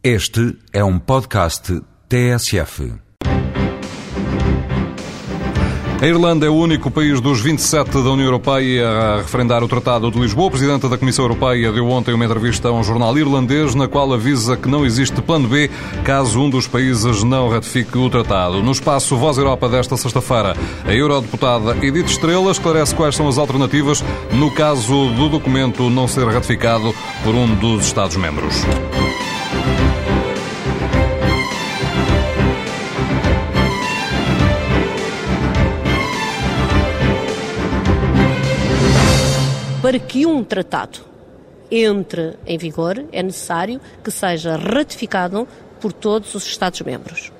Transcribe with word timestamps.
Este 0.00 0.56
é 0.72 0.84
um 0.84 0.96
podcast 0.96 1.82
TSF. 2.08 2.92
A 6.00 6.06
Irlanda 6.06 6.46
é 6.46 6.48
o 6.48 6.54
único 6.54 6.88
país 6.88 7.20
dos 7.20 7.40
27 7.40 7.90
da 7.90 8.10
União 8.10 8.26
Europeia 8.26 8.88
a 8.88 9.16
referendar 9.16 9.64
o 9.64 9.66
Tratado 9.66 10.08
de 10.08 10.20
Lisboa. 10.20 10.46
A 10.46 10.50
Presidenta 10.52 10.88
da 10.88 10.96
Comissão 10.96 11.24
Europeia 11.24 11.72
deu 11.72 11.88
ontem 11.88 12.14
uma 12.14 12.24
entrevista 12.24 12.68
a 12.68 12.72
um 12.72 12.84
jornal 12.84 13.18
irlandês 13.18 13.74
na 13.74 13.88
qual 13.88 14.12
avisa 14.12 14.56
que 14.56 14.68
não 14.68 14.86
existe 14.86 15.20
plano 15.20 15.48
B 15.48 15.68
caso 16.04 16.40
um 16.40 16.48
dos 16.48 16.68
países 16.68 17.24
não 17.24 17.48
ratifique 17.48 17.98
o 17.98 18.08
tratado. 18.08 18.62
No 18.62 18.70
espaço 18.70 19.16
Voz 19.16 19.36
Europa 19.36 19.68
desta 19.68 19.96
sexta-feira, 19.96 20.56
a 20.86 20.94
eurodeputada 20.94 21.76
Edith 21.84 22.06
Estrela 22.06 22.52
esclarece 22.52 22.94
quais 22.94 23.16
são 23.16 23.26
as 23.26 23.36
alternativas 23.36 24.04
no 24.32 24.52
caso 24.52 25.08
do 25.16 25.28
documento 25.28 25.90
não 25.90 26.06
ser 26.06 26.24
ratificado 26.28 26.94
por 27.24 27.34
um 27.34 27.52
dos 27.56 27.86
Estados-membros. 27.86 28.62
Para 39.88 39.98
que 39.98 40.26
um 40.26 40.44
tratado 40.44 40.98
entre 41.70 42.34
em 42.46 42.58
vigor, 42.58 43.02
é 43.10 43.22
necessário 43.22 43.80
que 44.04 44.10
seja 44.10 44.54
ratificado 44.54 45.48
por 45.80 45.94
todos 45.94 46.34
os 46.34 46.46
Estados-membros. 46.46 47.32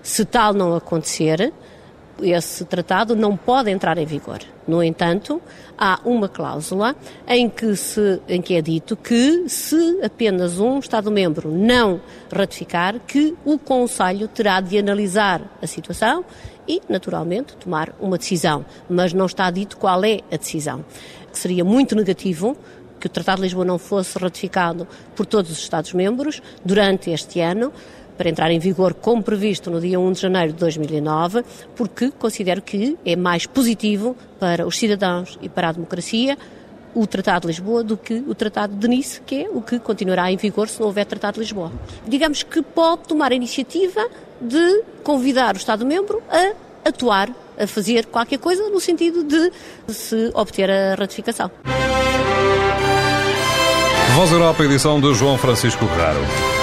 Se 0.00 0.24
tal 0.24 0.54
não 0.54 0.76
acontecer, 0.76 1.52
esse 2.22 2.64
tratado 2.64 3.16
não 3.16 3.36
pode 3.36 3.70
entrar 3.70 3.98
em 3.98 4.06
vigor. 4.06 4.38
No 4.66 4.82
entanto, 4.82 5.42
há 5.76 6.00
uma 6.04 6.28
cláusula 6.28 6.96
em 7.28 7.48
que, 7.48 7.76
se, 7.76 8.20
em 8.28 8.40
que 8.40 8.54
é 8.54 8.62
dito 8.62 8.96
que, 8.96 9.48
se 9.48 10.00
apenas 10.02 10.58
um 10.58 10.78
Estado-membro 10.78 11.50
não 11.50 12.00
ratificar, 12.32 12.98
que 13.00 13.34
o 13.44 13.58
Conselho 13.58 14.28
terá 14.28 14.60
de 14.60 14.78
analisar 14.78 15.42
a 15.60 15.66
situação 15.66 16.24
e, 16.66 16.80
naturalmente, 16.88 17.56
tomar 17.56 17.94
uma 18.00 18.16
decisão. 18.16 18.64
Mas 18.88 19.12
não 19.12 19.26
está 19.26 19.50
dito 19.50 19.76
qual 19.76 20.02
é 20.04 20.20
a 20.32 20.36
decisão. 20.36 20.84
Seria 21.32 21.64
muito 21.64 21.94
negativo 21.94 22.56
que 22.98 23.06
o 23.06 23.10
Tratado 23.10 23.36
de 23.36 23.42
Lisboa 23.42 23.66
não 23.66 23.78
fosse 23.78 24.18
ratificado 24.18 24.88
por 25.14 25.26
todos 25.26 25.50
os 25.50 25.58
Estados-membros 25.58 26.40
durante 26.64 27.10
este 27.10 27.40
ano, 27.40 27.70
para 28.16 28.28
entrar 28.28 28.50
em 28.50 28.58
vigor 28.58 28.94
como 28.94 29.22
previsto 29.22 29.70
no 29.70 29.80
dia 29.80 29.98
1 29.98 30.12
de 30.12 30.20
janeiro 30.20 30.52
de 30.52 30.58
2009, 30.58 31.44
porque 31.74 32.10
considero 32.10 32.62
que 32.62 32.96
é 33.04 33.16
mais 33.16 33.46
positivo 33.46 34.16
para 34.38 34.66
os 34.66 34.78
cidadãos 34.78 35.38
e 35.42 35.48
para 35.48 35.68
a 35.68 35.72
democracia 35.72 36.36
o 36.94 37.06
Tratado 37.06 37.42
de 37.42 37.48
Lisboa 37.48 37.82
do 37.82 37.96
que 37.96 38.22
o 38.26 38.34
Tratado 38.34 38.74
de 38.76 38.86
Nice, 38.86 39.20
que 39.26 39.44
é 39.44 39.48
o 39.50 39.60
que 39.60 39.78
continuará 39.78 40.30
em 40.30 40.36
vigor 40.36 40.68
se 40.68 40.78
não 40.78 40.86
houver 40.86 41.04
Tratado 41.04 41.34
de 41.34 41.40
Lisboa. 41.40 41.72
Digamos 42.06 42.42
que 42.42 42.62
pode 42.62 43.02
tomar 43.02 43.32
a 43.32 43.34
iniciativa 43.34 44.06
de 44.40 44.82
convidar 45.02 45.54
o 45.54 45.58
Estado-membro 45.58 46.22
a 46.30 46.88
atuar, 46.88 47.30
a 47.58 47.66
fazer 47.66 48.06
qualquer 48.06 48.38
coisa 48.38 48.68
no 48.70 48.80
sentido 48.80 49.24
de 49.24 49.50
se 49.92 50.30
obter 50.34 50.70
a 50.70 50.94
ratificação. 50.94 51.50
Voz 54.14 54.30
Europa, 54.30 54.64
edição 54.64 55.00
de 55.00 55.12
João 55.14 55.36
Francisco 55.36 55.84
Guerrero. 55.86 56.53